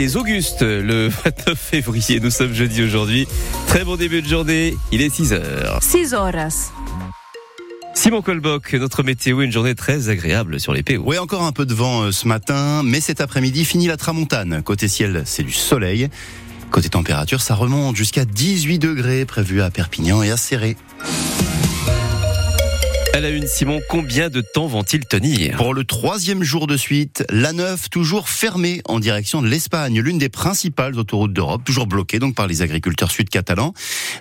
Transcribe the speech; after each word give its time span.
Les 0.00 0.16
Augustes, 0.16 0.62
le 0.62 1.08
29 1.24 1.58
février, 1.58 2.20
nous 2.20 2.30
sommes 2.30 2.54
jeudi 2.54 2.84
aujourd'hui. 2.84 3.26
Très 3.66 3.82
bon 3.82 3.96
début 3.96 4.22
de 4.22 4.28
journée, 4.28 4.76
il 4.92 5.02
est 5.02 5.12
6h. 5.12 5.82
6 5.82 6.14
horas. 6.14 6.70
Simon 7.94 8.22
Colbock, 8.22 8.74
notre 8.74 9.02
météo, 9.02 9.40
une 9.40 9.50
journée 9.50 9.74
très 9.74 10.08
agréable 10.08 10.60
sur 10.60 10.72
les 10.72 10.84
PO. 10.84 11.02
Oui, 11.04 11.18
encore 11.18 11.42
un 11.42 11.50
peu 11.50 11.66
de 11.66 11.74
vent 11.74 12.02
euh, 12.02 12.12
ce 12.12 12.28
matin, 12.28 12.84
mais 12.84 13.00
cet 13.00 13.20
après-midi, 13.20 13.64
fini 13.64 13.88
la 13.88 13.96
tramontane. 13.96 14.62
Côté 14.62 14.86
ciel, 14.86 15.24
c'est 15.24 15.42
du 15.42 15.50
soleil. 15.50 16.08
Côté 16.70 16.90
température, 16.90 17.40
ça 17.40 17.56
remonte 17.56 17.96
jusqu'à 17.96 18.24
18 18.24 18.78
degrés 18.78 19.24
prévu 19.24 19.62
à 19.62 19.70
Perpignan 19.72 20.22
et 20.22 20.30
à 20.30 20.36
Serré. 20.36 20.76
À 23.14 23.20
la 23.20 23.30
une, 23.30 23.46
Simon, 23.46 23.80
combien 23.88 24.28
de 24.28 24.40
temps 24.40 24.66
vont-ils 24.66 25.04
tenir? 25.04 25.56
Pour 25.56 25.74
le 25.74 25.84
troisième 25.84 26.42
jour 26.42 26.66
de 26.66 26.76
suite, 26.76 27.24
la 27.30 27.52
9 27.52 27.88
toujours 27.90 28.28
fermée 28.28 28.80
en 28.84 29.00
direction 29.00 29.42
de 29.42 29.48
l'Espagne, 29.48 30.00
l'une 30.00 30.18
des 30.18 30.28
principales 30.28 30.96
autoroutes 30.96 31.32
d'Europe, 31.32 31.64
toujours 31.64 31.86
bloquée 31.86 32.18
donc 32.18 32.34
par 32.34 32.46
les 32.46 32.62
agriculteurs 32.62 33.10
sud-catalans. 33.10 33.72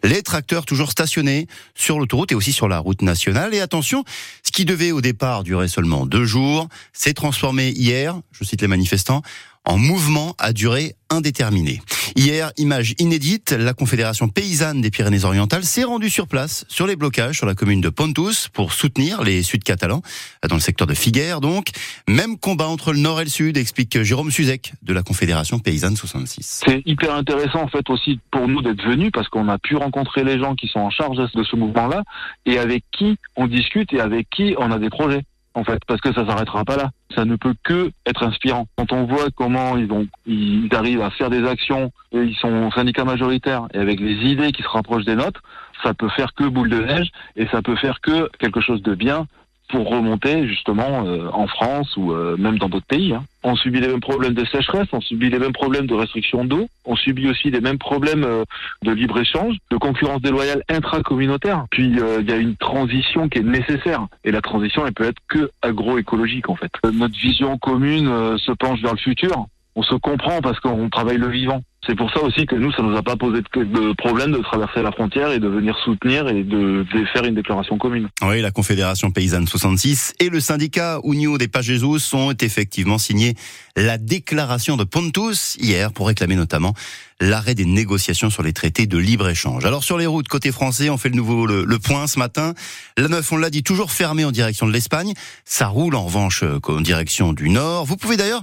Les 0.04 0.24
tracteurs 0.24 0.66
toujours 0.66 0.92
stationnés 0.92 1.48
sur 1.76 2.00
l'autoroute 2.00 2.32
et 2.32 2.36
aussi 2.36 2.54
sur 2.54 2.68
la 2.68 2.80
route 2.80 3.02
nationale. 3.02 3.54
Et 3.54 3.60
attention, 3.60 4.04
ce 4.42 4.52
qui 4.52 4.66
devait 4.66 4.92
au 4.92 5.02
départ 5.02 5.44
durer 5.44 5.68
seulement 5.68 6.06
deux 6.06 6.26
jours 6.26 6.68
s'est 6.94 7.14
transformé 7.14 7.70
hier, 7.70 8.20
je 8.32 8.46
cite 8.46 8.62
les 8.62 8.68
manifestants, 8.68 9.22
en 9.68 9.78
mouvement 9.78 10.34
à 10.40 10.54
durée 10.54 10.96
indéterminée. 11.10 11.82
Hier, 12.16 12.52
image 12.58 12.96
inédite, 13.00 13.52
la 13.52 13.74
Confédération 13.74 14.30
paysanne 14.30 14.82
des 14.82 14.90
Pyrénées-Orientales 14.90 15.66
s'est 15.66 15.84
rendue 15.84 16.10
sur 16.10 16.28
place 16.28 16.66
sur 16.70 16.88
les 16.88 16.96
blocages 16.96 17.36
sur 17.36 17.46
la 17.46 17.54
commune 17.54 17.82
de 17.82 17.90
Pontus 17.90 18.48
pour 18.48 18.72
soutenir 18.72 19.24
les 19.24 19.44
Sud-Catalans 19.44 20.02
dans 20.48 20.56
le 20.56 20.62
secteur 20.62 20.88
de 20.88 20.94
Figueres 20.94 21.42
donc. 21.42 21.68
Même 22.08 22.38
combat 22.38 22.68
entre 22.68 22.94
le 22.94 23.00
Nord 23.00 23.20
et 23.20 23.26
le 23.26 23.30
Sud, 23.30 23.58
explique 23.58 24.02
Jérôme 24.02 24.32
Suzek 24.32 24.74
de 24.82 24.94
la 24.94 25.04
Confédération 25.04 25.60
paysanne 25.60 25.98
66. 25.98 26.64
C'est 26.66 26.82
hyper 26.86 27.14
intéressant 27.14 27.62
en 27.62 27.68
fait 27.68 27.90
aussi 27.90 28.20
pour 28.32 28.48
nous 28.48 28.62
d'être 28.62 28.84
venus 28.84 29.12
parce 29.14 29.28
qu'on 29.28 29.50
a 29.50 29.58
pu 29.58 29.76
rencontrer 29.76 30.24
les 30.24 30.40
gens 30.40 30.56
qui 30.56 30.68
sont 30.68 30.80
en 30.80 30.90
charge 30.90 31.18
de 31.18 31.44
ce 31.44 31.56
mouvement-là 31.58 32.04
et 32.46 32.58
avec 32.58 32.84
qui 32.98 33.18
on 33.36 33.48
discute 33.48 33.92
et 33.92 34.00
avec 34.00 34.30
qui 34.30 34.56
on 34.58 34.72
a 34.72 34.80
des 34.80 34.90
projets 34.90 35.24
en 35.58 35.64
fait, 35.64 35.80
parce 35.88 36.00
que 36.02 36.14
ça 36.14 36.26
s'arrêtera 36.26 36.64
pas 36.64 36.78
là. 36.78 36.92
Ça 37.16 37.26
ne 37.26 37.36
peut 37.36 37.56
que 37.64 37.90
être 38.06 38.24
inspirant. 38.24 38.68
Quand 38.78 38.92
on 38.94 39.06
voit 39.06 39.26
comment 39.36 39.76
ils, 39.76 39.92
ont, 39.92 40.08
ils 40.28 40.70
arrivent 40.74 41.02
à 41.02 41.10
faire 41.10 41.32
des 41.32 41.48
actions, 41.48 41.92
ils 42.12 42.36
sont 42.36 42.70
syndicats 42.72 43.06
majoritaires, 43.06 43.68
et 43.74 43.80
avec 43.80 44.00
les 44.00 44.18
idées 44.32 44.52
qui 44.52 44.62
se 44.62 44.68
rapprochent 44.68 45.06
des 45.06 45.16
nôtres, 45.16 45.42
ça 45.84 45.96
peut 45.96 46.10
faire 46.10 46.34
que 46.36 46.44
boule 46.44 46.70
de 46.70 46.80
neige, 46.80 47.10
et 47.36 47.48
ça 47.48 47.64
peut 47.64 47.76
faire 47.76 48.02
que 48.02 48.30
quelque 48.38 48.62
chose 48.62 48.84
de 48.84 48.94
bien 48.94 49.26
pour 49.70 49.90
remonter 49.90 50.48
justement 50.48 51.06
euh, 51.06 51.30
en 51.34 51.48
France 51.48 51.96
ou 51.98 52.12
euh, 52.12 52.38
même 52.38 52.58
dans 52.58 52.70
d'autres 52.70 52.86
pays. 52.86 53.14
Hein. 53.14 53.24
On 53.44 53.56
subit 53.56 53.80
les 53.80 53.88
mêmes 53.88 54.02
problèmes 54.02 54.34
de 54.34 54.46
sécheresse, 54.46 54.88
on 54.92 55.02
subit 55.02 55.30
les 55.30 55.40
mêmes 55.40 55.54
problèmes 55.54 55.88
de 55.88 55.94
restriction 55.94 56.46
d'eau, 56.46 56.68
on 56.86 56.96
subit 56.96 57.30
aussi 57.30 57.50
les 57.52 57.62
mêmes 57.62 57.78
problèmes 57.78 58.24
euh, 58.24 58.44
de 58.84 58.92
libre-échange, 58.92 59.56
de 59.72 59.78
concurrence 59.78 60.22
déloyale 60.22 60.64
intracommunautaire. 60.70 61.66
Puis 61.72 61.88
il 61.88 62.30
y 62.30 62.32
a 62.32 62.38
une 62.38 62.56
transition 62.56 63.30
qui 63.30 63.40
est 63.40 63.44
nécessaire 63.44 64.08
et 64.24 64.32
la 64.32 64.42
transition 64.42 64.86
elle 64.86 64.94
peut 64.94 65.06
être 65.08 65.22
que 65.28 65.50
agroécologique 65.62 66.50
en 66.50 66.56
fait. 66.56 66.72
Notre 66.94 67.18
vision 67.18 67.58
commune 67.58 68.38
se 68.38 68.52
penche 68.52 68.82
vers 68.82 68.94
le 68.94 69.00
futur. 69.00 69.48
On 69.78 69.84
se 69.84 69.94
comprend 69.94 70.42
parce 70.42 70.60
qu'on 70.60 70.90
travaille 70.90 71.20
le 71.20 71.30
vivant. 71.30 71.62
C'est 71.86 71.96
pour 71.96 72.12
ça 72.12 72.20
aussi 72.24 72.48
que 72.48 72.56
nous, 72.56 72.72
ça 72.72 72.82
nous 72.82 72.98
a 72.98 73.04
pas 73.04 73.16
posé 73.16 73.42
de 73.42 73.94
problème 73.94 74.32
de 74.32 74.40
traverser 74.40 74.82
la 74.82 74.92
frontière 74.92 75.32
et 75.32 75.40
de 75.40 75.48
venir 75.48 75.78
soutenir 75.86 76.28
et 76.30 76.44
de, 76.44 76.84
faire 77.14 77.24
une 77.26 77.36
déclaration 77.36 77.78
commune. 77.78 78.10
Oui, 78.24 78.42
la 78.42 78.50
Confédération 78.50 79.12
Paysanne 79.12 79.46
66 79.46 80.16
et 80.20 80.30
le 80.30 80.40
syndicat 80.40 81.00
Unio 81.04 81.38
des 81.38 81.48
Pagesus 81.48 82.12
ont 82.14 82.34
effectivement 82.42 82.98
signé 82.98 83.36
la 83.76 84.00
déclaration 84.00 84.78
de 84.78 84.84
Pontus 84.84 85.58
hier 85.62 85.94
pour 85.94 86.08
réclamer 86.08 86.36
notamment 86.36 86.74
l'arrêt 87.22 87.54
des 87.54 87.66
négociations 87.66 88.32
sur 88.32 88.42
les 88.42 88.54
traités 88.54 88.88
de 88.88 88.98
libre-échange. 88.98 89.64
Alors 89.64 89.84
sur 89.84 90.00
les 90.00 90.08
routes, 90.08 90.28
côté 90.28 90.52
français, 90.52 90.90
on 90.90 90.98
fait 90.98 91.10
le 91.10 91.16
nouveau 91.16 91.46
le, 91.46 91.78
point 91.78 92.08
ce 92.08 92.18
matin. 92.18 92.56
La 92.98 93.10
9, 93.10 93.32
on 93.32 93.38
l'a 93.38 93.52
dit, 93.52 93.62
toujours 93.62 93.92
fermée 93.92 94.26
en 94.26 94.32
direction 94.32 94.66
de 94.66 94.74
l'Espagne. 94.74 95.14
Ça 95.46 95.68
roule 95.68 95.94
en 95.94 96.04
revanche 96.04 96.42
euh, 96.42 96.60
en 96.68 96.82
direction 96.82 97.32
du 97.32 97.50
nord. 97.50 97.86
Vous 97.86 97.96
pouvez 97.96 98.18
d'ailleurs 98.18 98.42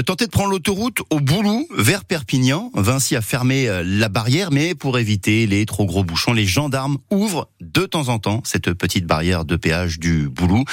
tenter 0.00 0.24
de 0.24 0.30
prendre 0.30 0.50
l'autoroute 0.50 1.02
au 1.10 1.20
Boulou 1.20 1.68
vers 1.76 2.04
Perpignan. 2.04 2.70
Vinci 2.74 3.14
a 3.14 3.20
fermé 3.20 3.68
euh, 3.68 3.82
la 3.84 4.08
barrière, 4.08 4.50
mais 4.50 4.74
pour 4.74 4.98
éviter 4.98 5.46
les 5.46 5.66
trop 5.66 5.84
gros 5.84 6.02
bouchons, 6.02 6.32
les 6.32 6.46
gendarmes 6.46 6.96
ouvrent 7.10 7.50
de 7.60 7.84
temps 7.84 8.08
en 8.08 8.18
temps 8.18 8.40
cette 8.44 8.72
petite 8.72 9.06
barrière 9.06 9.44
de 9.44 9.56
péage 9.56 9.98
du 9.98 10.28
Boulou. 10.30 10.64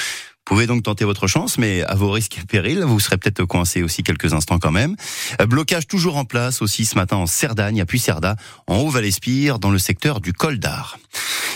Vous 0.50 0.56
pouvez 0.56 0.66
donc 0.66 0.82
tenter 0.82 1.04
votre 1.04 1.28
chance, 1.28 1.58
mais 1.58 1.82
à 1.82 1.94
vos 1.94 2.10
risques 2.10 2.38
et 2.38 2.44
périls, 2.44 2.82
vous 2.82 2.98
serez 2.98 3.18
peut-être 3.18 3.44
coincé 3.44 3.82
aussi 3.82 4.02
quelques 4.02 4.32
instants 4.32 4.58
quand 4.58 4.72
même. 4.72 4.96
Euh, 5.40 5.46
blocage 5.46 5.86
toujours 5.86 6.16
en 6.16 6.24
place 6.24 6.62
aussi 6.62 6.86
ce 6.86 6.96
matin 6.96 7.16
en 7.16 7.26
Cerdagne, 7.26 7.80
à 7.80 7.86
Puisserda, 7.86 8.36
en 8.66 8.78
Haut-Valespire, 8.78 9.58
dans 9.58 9.70
le 9.70 9.78
secteur 9.78 10.20
du 10.20 10.32
Col 10.32 10.58
d'Ar. 10.58 10.98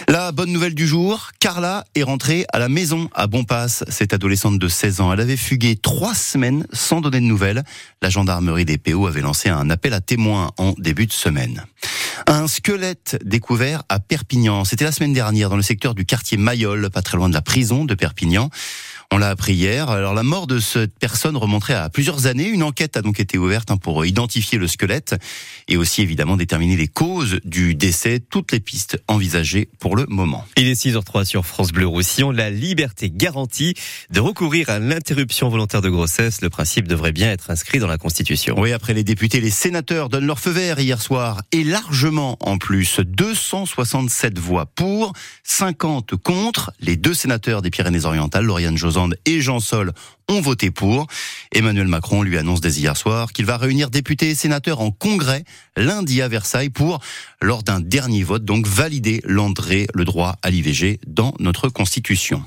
La 0.08 0.32
bonne 0.32 0.52
nouvelle 0.52 0.74
du 0.74 0.86
jour, 0.86 1.30
Carla 1.40 1.84
est 1.94 2.02
rentrée 2.02 2.44
à 2.52 2.58
la 2.58 2.68
maison 2.68 3.08
à 3.14 3.26
Bonpass. 3.26 3.84
Cette 3.88 4.12
adolescente 4.12 4.58
de 4.58 4.68
16 4.68 5.00
ans, 5.00 5.12
elle 5.12 5.20
avait 5.20 5.36
fugué 5.36 5.76
trois 5.76 6.14
semaines 6.14 6.66
sans 6.72 7.00
donner 7.00 7.20
de 7.20 7.24
nouvelles. 7.24 7.62
La 8.02 8.10
gendarmerie 8.10 8.66
des 8.66 8.76
PO 8.76 9.06
avait 9.06 9.22
lancé 9.22 9.48
un 9.48 9.70
appel 9.70 9.94
à 9.94 10.00
témoins 10.00 10.50
en 10.58 10.74
début 10.76 11.06
de 11.06 11.12
semaine. 11.12 11.64
Un 12.26 12.48
squelette 12.48 13.18
découvert 13.24 13.82
à 13.88 13.98
Perpignan. 13.98 14.64
C'était 14.64 14.84
la 14.84 14.92
semaine 14.92 15.14
dernière 15.14 15.48
dans 15.48 15.56
le 15.56 15.62
secteur 15.62 15.94
du 15.94 16.04
quartier 16.04 16.36
Mayol, 16.36 16.90
pas 16.90 17.02
très 17.02 17.16
loin 17.16 17.28
de 17.30 17.34
la 17.34 17.42
prison 17.42 17.84
de 17.84 17.94
Perpignan. 17.94 18.50
On 19.14 19.18
l'a 19.18 19.30
appris 19.30 19.54
hier. 19.54 19.90
Alors 19.90 20.12
la 20.12 20.24
mort 20.24 20.48
de 20.48 20.58
cette 20.58 20.98
personne 20.98 21.36
remonterait 21.36 21.74
à 21.74 21.88
plusieurs 21.88 22.26
années. 22.26 22.48
Une 22.48 22.64
enquête 22.64 22.96
a 22.96 23.00
donc 23.00 23.20
été 23.20 23.38
ouverte 23.38 23.70
hein, 23.70 23.76
pour 23.76 24.04
identifier 24.04 24.58
le 24.58 24.66
squelette 24.66 25.14
et 25.68 25.76
aussi 25.76 26.02
évidemment 26.02 26.36
déterminer 26.36 26.76
les 26.76 26.88
causes 26.88 27.38
du 27.44 27.76
décès. 27.76 28.18
Toutes 28.18 28.50
les 28.50 28.58
pistes 28.58 29.00
envisagées 29.06 29.68
pour 29.78 29.94
le 29.94 30.06
moment. 30.06 30.44
Il 30.56 30.66
est 30.66 30.72
6h03 30.72 31.26
sur 31.26 31.46
France 31.46 31.70
Bleu 31.70 31.86
Roussillon. 31.86 32.32
La 32.32 32.50
liberté 32.50 33.08
garantie 33.08 33.74
de 34.10 34.18
recourir 34.18 34.68
à 34.68 34.80
l'interruption 34.80 35.48
volontaire 35.48 35.80
de 35.80 35.90
grossesse. 35.90 36.40
Le 36.40 36.50
principe 36.50 36.88
devrait 36.88 37.12
bien 37.12 37.30
être 37.30 37.52
inscrit 37.52 37.78
dans 37.78 37.86
la 37.86 37.98
Constitution. 37.98 38.56
Oui, 38.58 38.72
après 38.72 38.94
les 38.94 39.04
députés, 39.04 39.40
les 39.40 39.50
sénateurs 39.50 40.08
donnent 40.08 40.26
leur 40.26 40.40
feu 40.40 40.50
vert 40.50 40.80
hier 40.80 41.00
soir 41.00 41.40
et 41.52 41.62
largement 41.62 42.36
en 42.40 42.58
plus. 42.58 42.98
267 42.98 44.40
voix 44.40 44.66
pour, 44.66 45.12
50 45.44 46.16
contre. 46.16 46.72
Les 46.80 46.96
deux 46.96 47.14
sénateurs 47.14 47.62
des 47.62 47.70
Pyrénées-Orientales, 47.70 48.44
Lauriane 48.44 48.76
Josan 48.76 49.03
et 49.26 49.40
Jean 49.40 49.60
Sol 49.60 49.92
ont 50.28 50.40
voté 50.40 50.70
pour. 50.70 51.06
Emmanuel 51.52 51.88
Macron 51.88 52.22
lui 52.22 52.38
annonce 52.38 52.60
dès 52.60 52.72
hier 52.72 52.96
soir 52.96 53.32
qu'il 53.32 53.44
va 53.44 53.56
réunir 53.56 53.90
députés 53.90 54.30
et 54.30 54.34
sénateurs 54.34 54.80
en 54.80 54.90
congrès 54.90 55.44
lundi 55.76 56.22
à 56.22 56.28
Versailles 56.28 56.70
pour, 56.70 57.00
lors 57.40 57.62
d'un 57.62 57.80
dernier 57.80 58.22
vote, 58.22 58.44
donc 58.44 58.66
valider 58.66 59.20
l'entrée, 59.24 59.86
le 59.94 60.04
droit 60.04 60.36
à 60.42 60.50
l'IVG 60.50 61.00
dans 61.06 61.34
notre 61.38 61.68
constitution. 61.68 62.42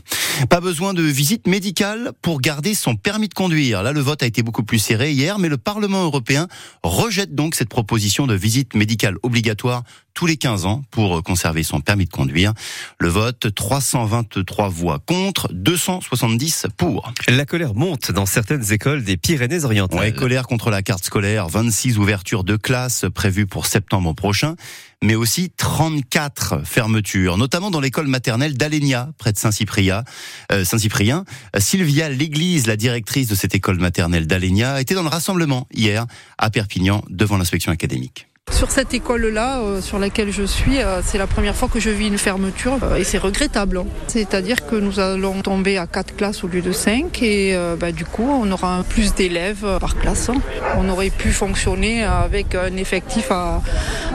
Pas 0.46 0.62
besoin 0.62 0.94
de 0.94 1.02
visite 1.02 1.48
médicale 1.48 2.12
pour 2.22 2.42
garder 2.42 2.76
son 2.76 2.96
permis 2.96 3.28
de 3.28 3.34
conduire. 3.34 3.82
Là, 3.82 3.92
le 3.92 4.00
vote 4.00 4.22
a 4.22 4.28
été 4.28 4.44
beaucoup 4.44 4.64
plus 4.64 4.78
serré 4.78 5.12
hier, 5.12 5.40
mais 5.40 5.50
le 5.50 5.58
Parlement 5.58 6.04
européen 6.04 6.48
rejette 6.84 7.34
donc 7.34 7.56
cette 7.56 7.70
proposition 7.70 8.28
de 8.28 8.36
visite 8.36 8.76
médicale 8.76 9.16
obligatoire 9.24 9.84
tous 10.14 10.26
les 10.26 10.38
15 10.38 10.66
ans 10.66 10.82
pour 10.90 11.22
conserver 11.22 11.62
son 11.64 11.80
permis 11.80 12.06
de 12.06 12.10
conduire. 12.10 12.54
Le 13.00 13.08
vote, 13.08 13.54
323 13.54 14.68
voix 14.70 15.00
contre, 15.00 15.48
270 15.54 16.68
pour. 16.76 17.14
La 17.28 17.46
colère 17.46 17.76
monte 17.76 18.12
dans 18.12 18.26
certaines 18.26 18.72
écoles 18.72 19.04
des 19.04 19.18
Pyrénées-Orientales. 19.18 20.00
Ouais, 20.00 20.14
colère 20.14 20.48
contre 20.48 20.72
la 20.72 20.82
carte 20.82 21.04
scolaire, 21.04 21.48
26 21.48 22.00
ouvertures 22.00 22.44
de 22.44 22.56
classes 22.56 23.06
prévues 23.14 23.46
pour 23.46 23.68
septembre 23.68 24.14
prochain, 24.14 24.56
mais 25.04 25.16
aussi 25.16 25.52
34 25.56 26.66
fermetures, 26.66 27.38
notamment 27.38 27.72
dans 27.72 27.80
l'école 27.80 28.08
maternelle 28.08 28.58
d'Alenia, 28.58 29.10
près 29.18 29.32
de 29.32 29.38
Saint-Cyprien. 29.38 30.04
Euh, 30.52 30.66
Saint-Cyprien. 30.66 31.24
Sylvia 31.58 32.10
L'Église, 32.10 32.68
la 32.68 32.78
directrice 32.78 33.28
de 33.28 33.36
cette 33.36 33.54
école 33.54 33.80
maternelle 33.80 34.28
d'Alenia, 34.28 34.82
était 34.82 34.96
dans 34.96 35.04
le 35.04 35.10
rassemblement 35.10 35.68
hier 35.74 36.06
à 36.38 36.50
Perpignan 36.50 37.04
devant 37.10 37.38
l'inspection 37.38 37.72
académique. 37.72 38.28
Sur 38.58 38.72
cette 38.72 38.92
école-là, 38.96 39.60
euh, 39.60 39.82
sur 39.82 40.00
laquelle 40.00 40.32
je 40.32 40.42
suis, 40.42 40.80
euh, 40.80 41.02
c'est 41.06 41.20
la 41.20 41.28
première 41.28 41.56
fois 41.56 41.68
que 41.68 41.80
je 41.80 41.92
vis 41.92 42.08
une 42.08 42.18
fermeture 42.18 42.80
euh, 42.82 42.96
et 42.96 43.04
c'est 43.04 43.20
regrettable. 43.20 43.84
C'est-à-dire 44.08 44.66
que 44.66 44.76
nous 44.76 45.00
allons 45.00 45.44
tomber 45.44 45.78
à 45.78 45.86
4 45.86 46.16
classes 46.16 46.44
au 46.44 46.48
lieu 46.48 46.64
de 46.64 46.72
5 46.72 47.22
et 47.22 47.56
bah, 47.80 47.92
du 47.92 48.04
coup 48.04 48.28
on 48.28 48.50
aura 48.52 48.84
plus 48.90 49.14
d'élèves 49.14 49.78
par 49.80 49.96
classe. 49.96 50.32
On 50.76 50.90
aurait 50.90 51.12
pu 51.12 51.32
fonctionner 51.32 52.04
avec 52.04 52.56
un 52.56 52.76
effectif 52.78 53.30
à 53.30 53.62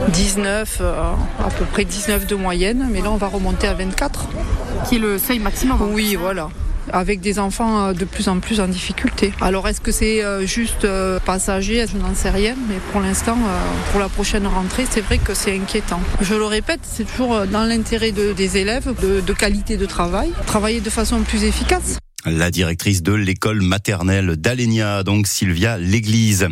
19, 0.08 0.80
à 0.80 1.50
peu 1.56 1.64
près 1.66 1.84
19 1.84 2.26
de 2.26 2.34
moyenne, 2.34 2.88
mais 2.90 3.00
là 3.00 3.12
on 3.12 3.16
va 3.18 3.28
remonter 3.28 3.68
à 3.68 3.74
24. 3.74 4.28
Qui 4.88 4.96
est 4.96 4.98
le 4.98 5.18
seuil 5.18 5.38
maximum 5.38 5.78
Oui, 5.92 6.16
voilà 6.16 6.48
avec 6.90 7.20
des 7.20 7.38
enfants 7.38 7.88
euh, 7.88 7.92
de 7.92 8.04
plus 8.04 8.28
en 8.28 8.40
plus 8.40 8.60
en 8.60 8.68
difficulté. 8.68 9.32
Alors 9.40 9.68
est-ce 9.68 9.80
que 9.80 9.92
c'est 9.92 10.24
euh, 10.24 10.46
juste 10.46 10.84
euh, 10.84 11.18
passager? 11.20 11.84
Je 11.86 11.96
n'en 11.96 12.14
sais 12.14 12.30
rien, 12.30 12.54
mais 12.68 12.76
pour 12.92 13.00
l'instant, 13.00 13.36
pour 13.90 14.00
la 14.00 14.08
prochaine 14.08 14.46
rentrée, 14.46 14.84
c'est 14.88 15.00
vrai 15.00 15.18
que 15.18 15.34
c'est 15.34 15.56
inquiétant. 15.56 16.00
Je 16.20 16.34
le 16.34 16.44
répète, 16.44 16.80
c'est 16.82 17.04
toujours 17.04 17.46
dans 17.46 17.64
l'intérêt 17.64 18.12
des 18.12 18.56
élèves, 18.56 18.94
de, 19.00 19.20
de 19.20 19.32
qualité 19.32 19.76
de 19.76 19.86
travail, 19.86 20.30
travailler 20.46 20.80
de 20.80 20.90
façon 20.90 21.20
plus 21.20 21.44
efficace. 21.44 21.98
La 22.24 22.52
directrice 22.52 23.02
de 23.02 23.12
l'école 23.12 23.62
maternelle 23.62 24.36
d'Alenia, 24.36 25.02
donc 25.02 25.26
Sylvia 25.26 25.76
L'Église. 25.76 26.46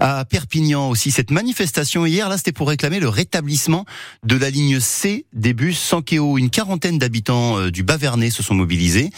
À 0.00 0.26
Perpignan 0.26 0.90
aussi, 0.90 1.10
cette 1.10 1.30
manifestation 1.30 2.04
hier, 2.04 2.28
là, 2.28 2.36
c'était 2.36 2.52
pour 2.52 2.68
réclamer 2.68 3.00
le 3.00 3.08
rétablissement 3.08 3.86
de 4.24 4.36
la 4.36 4.50
ligne 4.50 4.80
C 4.80 5.24
des 5.32 5.54
bus 5.54 5.78
Sankeo. 5.78 6.36
Une 6.36 6.50
quarantaine 6.50 6.98
d'habitants 6.98 7.58
euh, 7.58 7.70
du 7.70 7.82
Bas-Vernay 7.82 8.28
se 8.28 8.42
sont 8.42 8.54
mobilisés. 8.54 9.10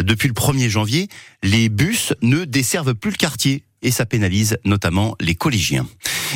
Depuis 0.00 0.28
le 0.28 0.34
1er 0.34 0.70
janvier, 0.70 1.08
les 1.42 1.68
bus 1.68 2.14
ne 2.22 2.44
desservent 2.44 2.94
plus 2.94 3.10
le 3.10 3.16
quartier 3.16 3.64
et 3.82 3.90
ça 3.90 4.06
pénalise 4.06 4.58
notamment 4.64 5.16
les 5.20 5.34
collégiens. 5.34 5.86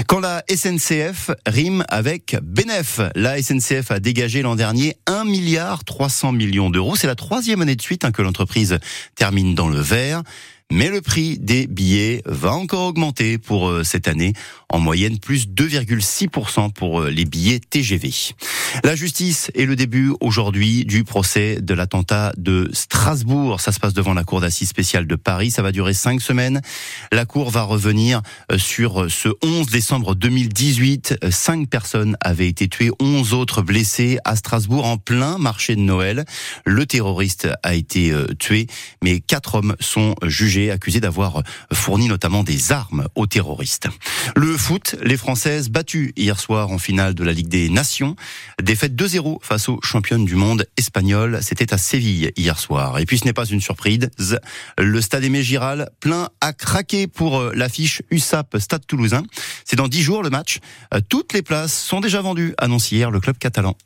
Quand 0.09 0.21
la 0.21 0.45
SNCF 0.55 1.31
rime 1.47 1.85
avec 1.89 2.37
Benef, 2.43 3.01
la 3.15 3.41
SNCF 3.41 3.91
a 3.91 4.01
dégagé 4.01 4.43
l'an 4.43 4.57
dernier 4.57 4.97
1 5.07 5.25
milliard 5.25 5.85
300 5.85 6.33
millions 6.33 6.71
d'euros. 6.71 6.97
C'est 6.97 7.07
la 7.07 7.15
troisième 7.15 7.63
année 7.63 7.77
de 7.77 7.83
suite 7.83 8.05
hein, 8.05 8.13
que 8.13 8.23
l'entreprise 8.23 8.79
termine 9.15 9.55
dans 9.55 9.69
le 9.69 9.81
vert. 9.81 10.23
Mais 10.73 10.91
le 10.91 11.01
prix 11.01 11.39
des 11.39 11.69
billets 11.69 12.23
va 12.27 12.53
encore 12.53 12.89
augmenter 12.89 13.39
pour 13.39 13.69
euh, 13.69 13.85
cette 13.85 14.09
année, 14.09 14.33
en 14.69 14.81
moyenne 14.81 15.21
plus 15.21 15.47
2,6% 15.47 16.73
pour 16.73 17.03
euh, 17.03 17.09
les 17.09 17.25
billets 17.25 17.61
TGV. 17.61 18.11
La 18.83 18.97
justice 18.97 19.53
est 19.55 19.65
le 19.65 19.77
début 19.77 20.13
aujourd'hui 20.21 20.85
du 20.85 21.05
procès 21.05 21.61
de 21.63 21.73
l'attentat 21.73 22.33
de 22.37 22.69
Strasbourg. 22.73 23.61
Ça 23.61 23.71
se 23.71 23.79
passe 23.79 23.95
devant 23.95 24.13
la 24.13 24.25
Cour 24.25 24.41
d'assises 24.41 24.69
spéciale 24.69 25.07
de 25.07 25.15
Paris. 25.15 25.53
Ça 25.53 25.63
va 25.63 25.71
durer 25.71 25.95
cinq 25.95 26.21
semaines. 26.21 26.61
La 27.13 27.27
Cour 27.27 27.51
va 27.51 27.63
revenir 27.63 28.21
euh, 28.51 28.59
sur 28.59 29.09
ce 29.09 29.29
11 29.45 29.69
décembre 29.69 30.17
2018. 30.17 31.27
Cinq 31.31 31.71
personnes 31.71 32.17
avaient 32.21 32.49
été 32.49 32.67
tuées, 32.67 32.91
11 33.01 33.35
autres 33.35 33.63
blessées 33.63 34.19
à 34.25 34.35
Strasbourg 34.35 34.85
en 34.85 34.99
plein 34.99 35.39
marché 35.39 35.77
de 35.77 35.81
Noël. 35.81 36.25
Le 36.65 36.87
terroriste 36.87 37.49
a 37.63 37.77
été 37.77 38.13
tué, 38.41 38.67
mais 39.03 39.21
quatre 39.21 39.55
hommes 39.55 39.77
sont 39.79 40.17
jugés 40.25 40.56
accusé 40.71 41.01
d'avoir 41.01 41.43
fourni 41.73 42.09
notamment 42.09 42.43
des 42.43 42.73
armes 42.73 43.09
aux 43.15 43.27
terroristes. 43.27 43.89
Le 44.35 44.57
foot, 44.57 44.97
les 45.03 45.17
Françaises 45.17 45.69
battues 45.69 46.13
hier 46.17 46.41
soir 46.41 46.71
en 46.71 46.79
finale 46.79 47.15
de 47.15 47.25
la 47.25 47.33
Ligue 47.33 47.49
des 47.49 47.69
Nations. 47.69 48.17
Défaite 48.63 48.95
2-0 48.95 49.39
face 49.43 49.69
aux 49.69 49.81
championnes 49.83 50.25
du 50.25 50.35
monde 50.35 50.67
espagnoles. 50.77 51.41
C'était 51.43 51.73
à 51.73 51.79
Séville 51.79 52.33
hier 52.37 52.59
soir. 52.59 52.99
Et 52.99 53.07
puis 53.07 53.19
ce 53.19 53.25
n'est 53.25 53.33
pas 53.33 53.45
une 53.45 53.61
surprise. 53.61 54.09
Le 54.79 55.01
stade 55.01 55.25
Aimé 55.25 55.43
Giral 55.43 55.91
plein 56.01 56.29
à 56.41 56.53
craquer 56.53 57.07
pour 57.07 57.39
euh, 57.39 57.53
l'affiche 57.55 58.03
USAP 58.11 58.59
Stade 58.59 58.87
Toulousain. 58.87 59.23
C'est 59.65 59.77
dans 59.77 59.89
10 59.89 60.03
jours 60.03 60.23
le 60.23 60.31
match. 60.31 60.59
Euh, 60.95 61.01
toutes 61.09 61.33
les 61.33 61.43
places 61.43 61.79
sont 61.79 62.01
déjà 62.01 62.21
vendues, 62.21 62.55
annonce 62.59 62.91
hier 62.93 63.11
le 63.11 63.21
club 63.21 63.39
catalan. 63.39 63.77